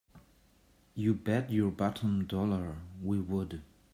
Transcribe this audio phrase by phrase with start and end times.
[0.95, 3.61] You bet your bottom dollar we would!